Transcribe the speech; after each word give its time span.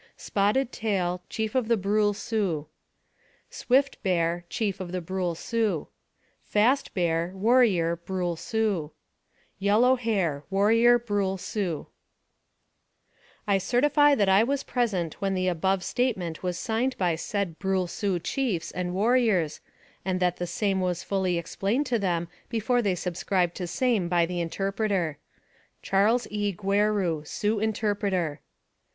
SPOTTED 0.17 0.67
X 0.69 0.77
TAIL, 0.79 1.21
Chief 1.29 1.53
of 1.53 1.67
Brule 1.79 2.15
Sioux. 2.15 2.65
SWIFT 3.51 3.97
X 3.97 4.01
BEAR, 4.01 4.45
Chief 4.49 4.79
of 4.79 4.89
Brule 5.05 5.35
Sioux. 5.35 5.89
FAST 6.43 6.87
X 6.87 6.93
BEAR, 6.95 7.33
Warrior, 7.35 7.95
Brule 7.97 8.35
Sioux, 8.35 8.93
YELLOW 9.59 9.93
X 9.93 10.01
HAIR, 10.05 10.43
Warrior, 10.49 10.97
Brule 10.97 11.37
Sioux. 11.37 11.85
272 13.45 13.45
NAKRATIVE 13.45 13.45
OF 13.45 13.45
CAPTIVITY 13.45 13.53
I 13.53 13.69
certify 13.69 14.15
that 14.15 14.29
I 14.37 14.43
was 14.43 14.63
present 14.63 15.21
when 15.21 15.35
the 15.35 15.47
above 15.47 15.83
sta 15.83 16.13
~ 16.13 16.17
ment 16.17 16.41
was 16.41 16.57
signed 16.57 16.97
by 16.97 17.13
said 17.13 17.59
Brule 17.59 17.85
Sioux 17.85 18.17
chiefs 18.17 18.71
and 18.71 18.95
war 18.95 19.13
riors, 19.13 19.59
and 20.03 20.19
that 20.19 20.37
the 20.37 20.47
same 20.47 20.81
was 20.81 21.03
fully 21.03 21.37
explained 21.37 21.85
to 21.85 21.99
them 21.99 22.27
before 22.49 22.81
they 22.81 22.95
subscribed 22.95 23.53
to 23.57 23.67
same 23.67 24.09
by 24.09 24.25
the 24.25 24.41
interpreter. 24.41 25.19
CHAS. 25.83 26.25
E. 26.31 26.51
GUERU, 26.53 27.23
Sioux 27.23 27.59
Interpreter. 27.59 28.39